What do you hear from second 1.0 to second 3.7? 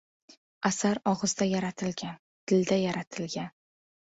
og‘izda yaratilgan. Tilda yaratilgan.